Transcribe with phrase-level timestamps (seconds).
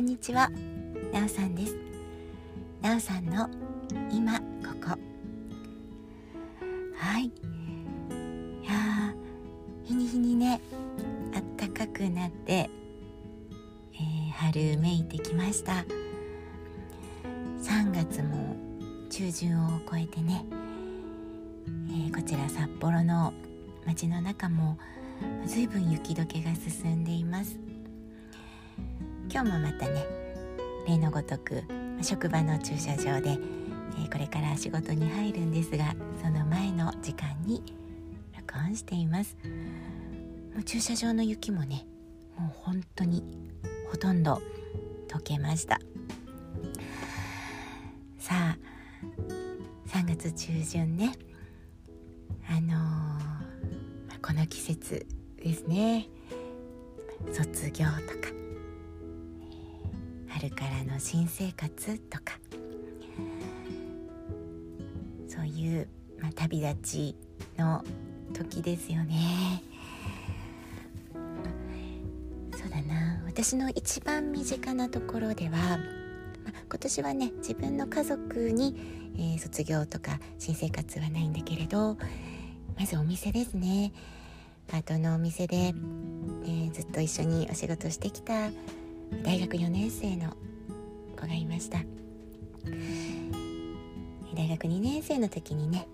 [0.00, 0.50] んにちは、
[1.12, 1.76] なおさんです。
[2.80, 3.50] なおさんの
[4.10, 4.44] 今こ
[4.82, 4.98] こ。
[6.96, 7.26] はい。
[7.26, 7.30] い
[8.64, 9.14] や
[9.84, 10.62] 日に日にね
[11.34, 15.84] あったかくなって、えー、春めいてきました。
[17.60, 18.56] 3月も
[19.10, 20.46] 中旬を超えてね、
[21.90, 23.34] えー、こちら札幌の
[23.84, 24.78] 街の中も
[25.44, 27.69] ずいぶん雪解けが進んでいます。
[29.32, 30.04] 今日もまたね
[30.88, 31.62] 例のごとく
[32.02, 37.62] 職場の駐車場で、えー、これから仕事に入るんですがその前の時間に
[38.36, 39.36] 録音しています。
[40.52, 41.86] もう駐車場の雪もね
[42.36, 43.22] もう本当に
[43.88, 44.42] ほとんど
[45.06, 45.78] 溶けました。
[48.18, 48.58] さあ
[49.86, 51.12] 3月中旬ね。
[52.48, 56.08] あのー、この季節ですね。
[57.32, 58.39] 卒業とか
[60.40, 62.38] 春からの新生活とか。
[65.28, 65.88] そういう、
[66.18, 67.16] まあ、旅立ち
[67.58, 67.84] の
[68.32, 69.62] 時ですよね。
[72.56, 73.22] そうだな。
[73.26, 75.78] 私の一番身近なところでは、まあ、
[76.70, 78.74] 今年はね自分の家族に、
[79.16, 81.98] えー、卒業とか新生活はないんだけれど
[82.78, 83.92] まずお店ですね。
[84.68, 88.48] パートのお店で、えー、ずっと一緒にお仕事してきた
[89.22, 90.36] 大学4年生の
[91.18, 91.78] 子がいました。
[94.34, 95.86] 大学2年生の時にね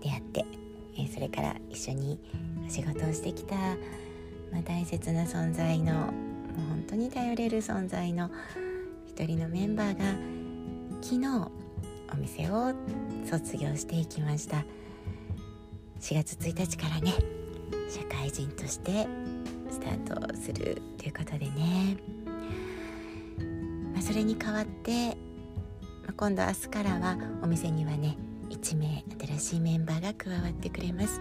[0.00, 0.44] 出会って、
[1.12, 2.20] それから一緒に
[2.68, 3.56] 仕事をしてきた、
[4.52, 6.12] まあ、大切な存在のもう
[6.68, 8.30] 本当に頼れる存在の
[9.06, 10.04] 一人のメンバーが
[11.02, 11.50] 昨日
[12.12, 12.72] お店を
[13.28, 14.64] 卒業していきました。
[16.00, 17.12] 4月1日からね
[17.88, 19.06] 社会人として
[19.82, 21.96] タートするということでね、
[23.92, 28.16] まあ、それに代わって、まあ、今度明日からはお店にはね
[28.50, 31.20] 1名新しいメンバーが加わってくれます。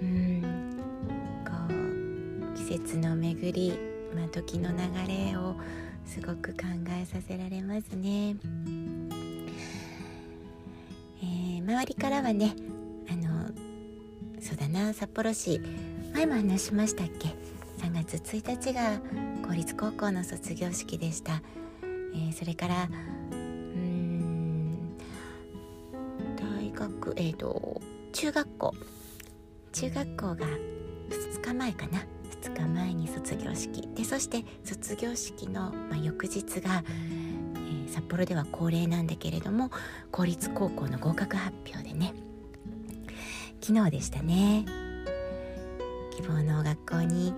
[0.00, 0.76] うん。
[1.44, 3.78] こう季節の巡り、
[4.14, 4.78] まあ、時の流
[5.30, 5.56] れを
[6.04, 6.66] すごく考
[7.00, 8.36] えさせられますね、
[11.22, 12.54] えー、周りからはね
[13.08, 13.46] あの
[14.40, 15.60] そうだな札幌市
[16.12, 17.34] 前も話しましたっけ
[17.78, 19.00] ？3月1日が
[19.46, 21.42] 公立高校の卒業式でした、
[22.14, 22.88] えー、それから
[23.32, 24.96] うん
[26.36, 27.80] 大学えっ、ー、と
[28.12, 28.74] 中学校。
[29.72, 32.04] 中学校が2日前かな
[32.42, 33.88] ？2日前に卒業式。
[33.94, 36.84] でそして卒業式の、まあ、翌日が、
[37.56, 39.70] えー、札幌では恒例なんだけれども
[40.10, 42.12] 公立高校の合格発表でね。
[43.62, 44.81] 昨日でしたね。
[46.22, 47.32] 希望の学校に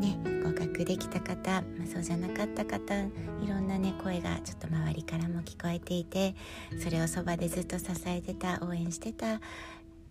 [0.00, 3.08] ね合格できた方、まあ、そうじゃなかった方い
[3.48, 6.34] ろんなね声がちょっと周りからも聞こえていて
[6.78, 9.40] それをそばでずっと支えてた応援してた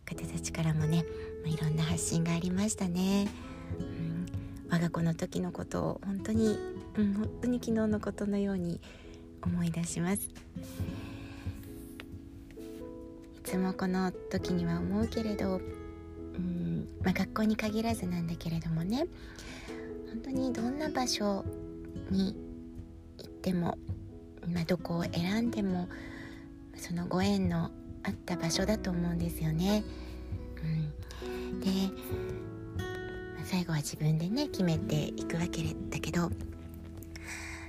[0.06, 1.06] 方たちからもね、
[1.44, 3.28] まあ、いろんな発信がありましたね。
[3.80, 4.26] うん、
[4.70, 6.58] 我が子の時のことを本当に、
[6.96, 8.80] うん、本当に昨日のことのように
[9.44, 10.22] 思い出します。
[10.24, 10.30] い
[13.44, 15.62] つもこの時には思うけれど
[16.38, 19.06] うんまあ、学校に限らずなんだけれどもね
[20.10, 21.46] 本当にどんな場所
[22.10, 22.36] に
[23.18, 23.78] 行っても、
[24.48, 25.88] まあ、どこを選んでも
[26.76, 27.72] そのご縁の
[28.04, 29.84] あった場所だと思うんですよね。
[30.64, 31.68] うん、で、
[32.78, 36.30] まあ、最後は自分でね決めていくわけだけど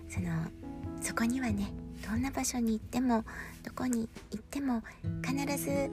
[0.08, 0.30] その
[1.00, 1.72] そこにはね
[2.08, 3.24] どんな場所に行っても
[3.64, 4.82] どこに行っても
[5.22, 5.90] 必ず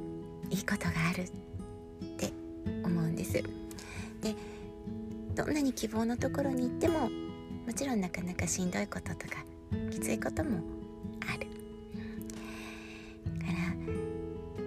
[0.49, 1.29] いいことがあるっ
[2.17, 2.31] て
[2.85, 3.25] 思うんで
[5.35, 7.09] どんなに希望のところに行っても
[7.67, 9.43] もちろんなかなかしんどいこととか
[9.91, 10.59] きついことも
[11.27, 11.47] ある。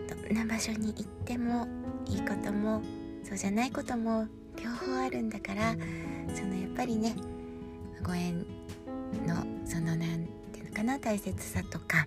[0.09, 1.67] だからどんな場所に行っても
[2.07, 2.83] いいことも
[3.25, 4.27] そうじゃないことも
[4.63, 5.75] 両方あるんだから
[6.35, 7.15] そのやっぱりね
[8.03, 8.39] ご縁
[9.27, 12.07] のその何て言うのかな大切さとか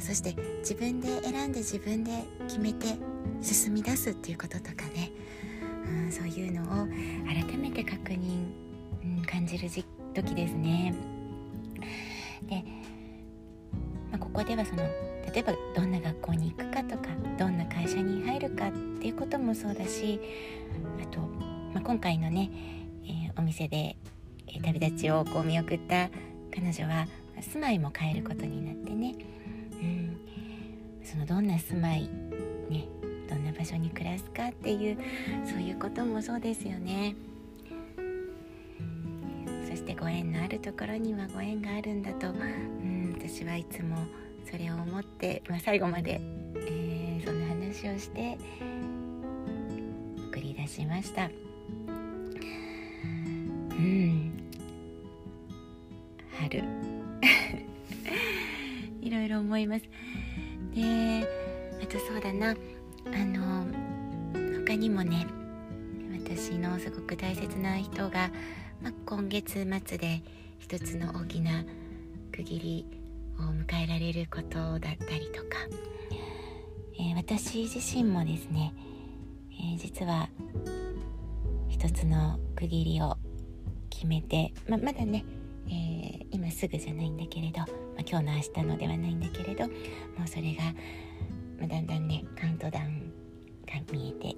[0.00, 2.96] そして自分で選んで自分で決めて
[3.40, 5.10] 進み出すっていうこととかね
[5.88, 6.86] うん、そういうのを
[7.26, 8.46] 改めて確認、
[9.02, 9.68] うん、感じる
[10.14, 10.94] 時ですね。
[12.46, 12.62] で、
[14.10, 17.08] まあ、ここではその例えばどんな学校に行くかとか
[17.38, 20.20] どんな会社に入るかっていうこともそうだし
[21.02, 22.50] あと、まあ、今回のね、
[23.04, 23.96] えー、お店で、
[24.46, 26.08] えー、旅立ちをこう見送った
[26.54, 27.06] 彼女は
[27.40, 29.14] 住まいも変えることになってね、
[29.72, 30.16] うん、
[31.04, 32.08] そのどんな住まい
[33.58, 34.98] 場所に暮らすかっていう
[35.44, 37.16] そういうこともそうですよね。
[39.68, 43.96] そしてご縁のあるところにはご縁があるんだと、うん、私はいつも
[44.50, 46.22] それを思って、まあ、最後まで、
[46.66, 48.38] えー、そんな話をして
[50.30, 51.30] 送り出しました。
[51.86, 51.90] う
[53.80, 54.32] ん。
[56.40, 56.62] 春。
[59.02, 59.84] いろいろ思います。
[60.74, 61.26] で
[61.82, 62.56] あとそうだな。
[64.78, 65.26] にもね
[66.12, 68.30] 私のすごく大切な人が、
[68.80, 70.22] ま、今月末で
[70.60, 71.64] 一つの大きな
[72.30, 72.86] 区切り
[73.38, 75.58] を迎えられることだったりとか、
[76.96, 78.72] えー、私自身もですね、
[79.50, 80.28] えー、実は
[81.68, 83.16] 一つの区切りを
[83.90, 85.24] 決めて、ままだね、
[85.66, 87.66] えー、今すぐじゃないんだけれど、ま
[88.08, 89.72] 今日の明日のではないんだけれども
[90.24, 90.62] うそれが、
[91.60, 93.12] まだんだんねカウントダウン
[93.66, 94.37] が見えて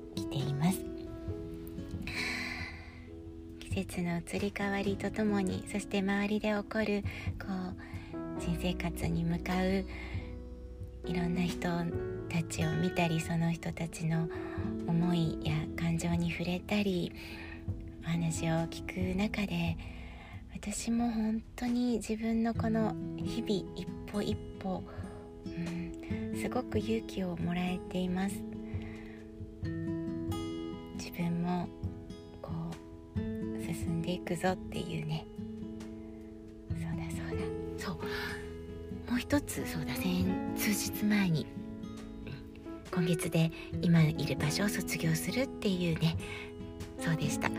[3.84, 7.02] 節の移り変わりとともにそして周りで起こる
[7.40, 7.46] こ
[8.38, 9.84] う新生活に向かう
[11.06, 11.68] いろんな人
[12.28, 14.28] たちを見たりその人たちの
[14.86, 17.10] 思いや感情に触れたり
[18.04, 19.78] お話を聞く中で
[20.52, 24.84] 私も本当に自分のこの日々一歩一歩、
[25.46, 28.49] うん、すごく勇気をもらえています。
[34.20, 35.26] くぞっていうね。
[36.70, 37.44] そうだそうだ。
[37.78, 37.94] そう。
[39.10, 40.24] もう一つそうだ先
[40.56, 41.46] 数日前に
[42.92, 43.50] 今月で
[43.82, 46.16] 今いる場所を卒業するっていうね。
[46.98, 47.50] そうでした。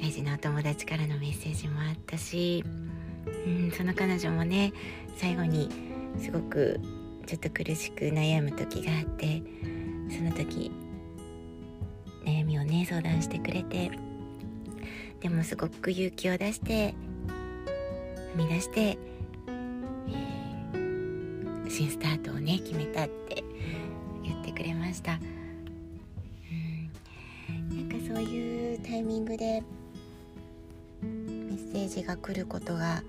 [0.00, 2.64] 大事なお友達からのメッセージもあったし、
[3.46, 4.72] うん、その彼女もね
[5.16, 5.68] 最後に
[6.20, 6.80] すごく
[7.26, 9.42] ちょっと苦しく悩む時があって
[10.08, 10.70] その時
[12.24, 13.90] 悩みをね相談してくれて
[15.20, 16.94] でもすごく勇気を出して
[18.36, 23.42] 踏み出して、えー、新スタートをね決めたって
[24.22, 25.18] 言ってくれました。
[27.50, 29.62] うん、なんかそういうタイミングで
[31.02, 31.08] メ
[31.54, 33.02] ッセージが来ることが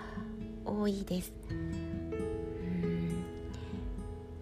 [0.66, 1.32] 多いです。
[1.52, 3.24] うん。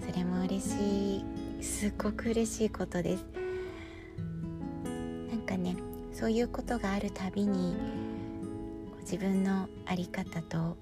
[0.10, 1.26] それも嬉しい。
[1.62, 3.47] すごく嬉しいことです。
[6.18, 7.76] そういうことがあるたびに
[9.02, 10.76] 自分の在り方と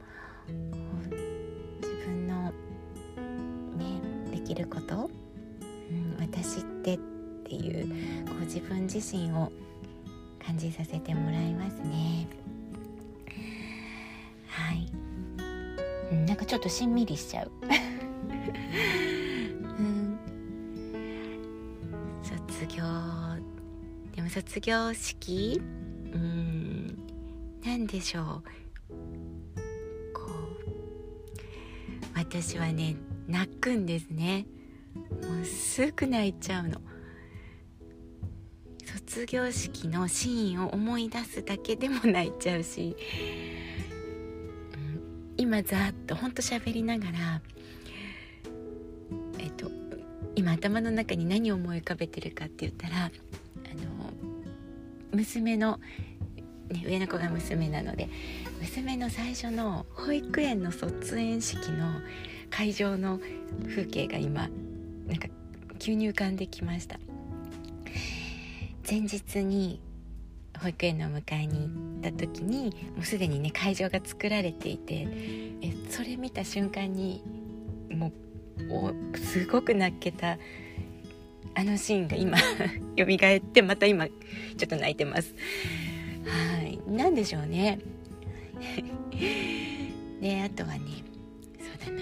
[0.48, 2.54] 自分の
[3.76, 4.00] ね
[4.32, 5.10] できること、
[5.92, 6.98] うん、私ってっ
[7.44, 7.86] ていう
[8.26, 9.52] こう自分自身を
[10.42, 12.30] 感じさせてもらいますね。
[14.48, 14.88] はい、
[16.14, 17.52] うん、なんかちょっとしんみりしちゃう、
[24.36, 25.62] 卒業式？
[26.14, 26.98] うん。
[27.64, 28.26] 何でしょう。
[30.14, 32.98] こう私はね
[33.30, 34.46] 泣くんですね。
[35.24, 36.82] もうすぐ泣いちゃうの。
[38.84, 42.98] 卒業式のシーンを思い出すだけでも泣いちゃうし。
[45.38, 47.42] 今ざっとほんと喋りながら
[49.40, 49.72] えっと
[50.36, 54.05] 今頭の中に何を思い浮かべてるかって言ったらあの
[55.16, 55.80] 娘の、
[56.70, 58.10] ね、上の子が娘なので
[58.62, 61.88] 娘の最初の保育園の卒園式の
[62.50, 63.20] 会場の
[63.68, 64.50] 風景が今
[65.08, 65.28] なんか
[65.80, 67.00] 急に浮かんできました。
[68.88, 69.82] 前日に
[70.62, 75.08] 保育園の迎えに行った時にもうすでにね会場が作られていて
[75.62, 77.24] えそれ見た瞬間に
[77.92, 78.12] も
[78.58, 80.38] うすごく泣けた
[81.56, 82.38] あのシーンが今
[83.00, 84.14] 蘇ってまた今ちょ
[84.66, 85.34] っと泣いてます。
[86.26, 86.80] はい。
[86.88, 87.80] 何でしょうね。
[90.22, 90.82] で あとはね
[91.60, 92.02] そうだな。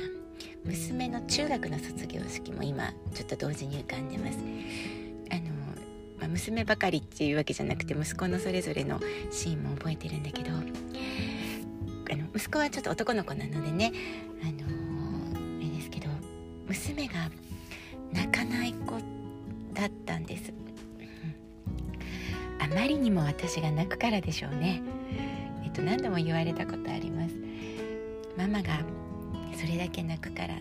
[0.66, 4.40] 娘の中学の卒業式も今ちょっと同時に浮かんでます。
[5.30, 5.44] あの
[6.20, 10.56] まあ、娘ばかりっていうわけじゃなくて息子のそれぞれのシーンも覚えてるんだけどあ
[12.16, 13.92] の息子はちょっと男の子なのでね
[14.42, 16.08] あのー、あれですけど
[16.68, 17.30] 娘が
[19.84, 20.54] だったんです、
[21.00, 24.82] うん、あまりにも私が泣くからでしょうね。
[25.64, 27.36] えっと何度も言われたことあります。
[28.38, 28.80] ママが
[29.60, 30.56] それだけ泣くから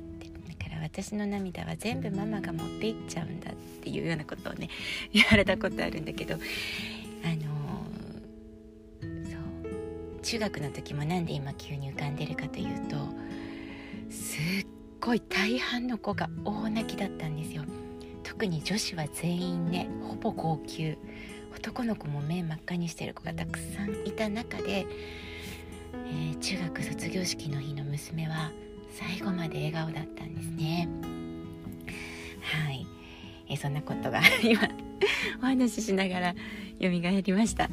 [0.83, 4.69] 私の涙は全部ママが持っていっちゃうんだっていうようなことをね
[5.15, 6.35] 言われたことあるんだけど。
[6.35, 10.21] あのー、そう。
[10.23, 12.97] 中学の時もなんで今急に浮かんでるかというと
[14.11, 14.67] すっ
[15.01, 17.63] ごい大半の子が大泣きだったんですよ。
[18.33, 20.97] 特に女子は全員ねほぼ号泣。
[21.55, 24.87] 男の子も目真っ赤にしてる子がたくさんいた中で、
[25.93, 28.51] えー、中学卒業式の日の娘は
[28.91, 30.89] 最後まで笑顔だったんですね。
[32.41, 32.87] はい、
[33.51, 34.63] えー、そんなことが 今
[35.43, 36.35] お話ししながら
[36.81, 37.69] 蘇りました。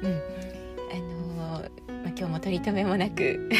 [0.00, 0.20] うん。
[0.92, 3.50] あのー、ま、今日も取り留めもなく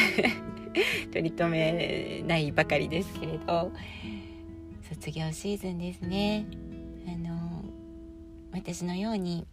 [1.12, 3.73] 取り留めないばかりですけれど。
[4.95, 6.45] 卒業シーズンですね。
[7.09, 7.65] あの
[8.53, 9.47] 私のようにやっ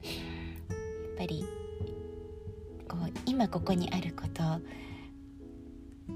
[1.17, 1.45] ぱり
[2.89, 4.43] こう今ここにあること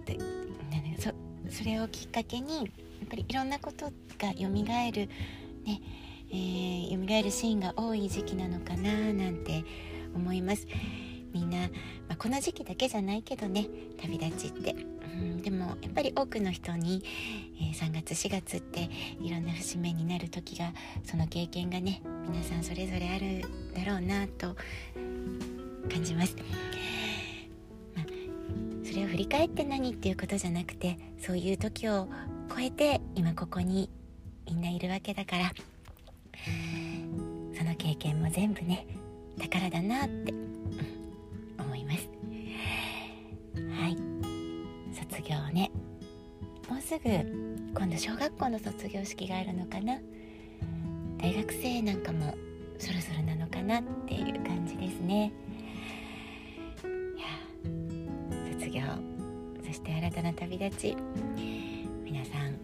[0.05, 0.17] で
[0.99, 1.11] そ
[1.49, 2.67] それをきっかけにやっ
[3.09, 5.07] ぱりいろんなことがよみがえる
[5.65, 5.81] ね
[6.29, 9.63] えー、蘇るシーンが多い時期なのかななんて
[10.15, 10.67] 思います。
[11.33, 11.67] みんな、ま
[12.09, 13.67] あ、この時期だけじゃないけどね
[14.01, 14.75] 旅立ちって。
[15.13, 17.03] うんでもやっぱり多くの人に、
[17.59, 18.89] えー、3月4月って
[19.21, 20.73] いろんな節目になる時が
[21.03, 23.41] その経験がね皆さんそれぞれある
[23.75, 24.55] だろうなと
[25.91, 26.35] 感じます、
[27.95, 28.05] まあ、
[28.83, 32.07] それを振り返って何っていうことじゃなくてそういう時を
[32.49, 33.89] 超えて今ここに
[34.47, 35.51] みんないるわけだから
[37.55, 38.87] その経験も全部ね
[39.39, 40.33] 宝だなって、
[45.51, 45.71] ね。
[46.69, 49.99] もうすぐ今度小学校の卒業式があるのかな？
[51.17, 52.35] 大学生なんかも
[52.79, 55.31] そろそろなのかなっていう感じですね。
[56.83, 57.25] いや
[58.59, 58.81] 卒業
[59.65, 60.97] そして新たな旅立ち。
[62.03, 62.57] 皆さん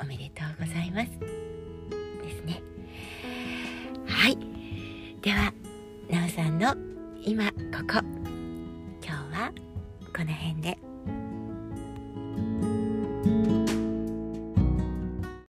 [0.00, 1.10] おめでとうございます。
[2.22, 2.60] ですね。
[4.06, 4.38] はい。
[5.22, 5.52] では
[6.10, 6.74] なおさんの
[7.24, 7.54] 今こ
[7.90, 8.03] こ。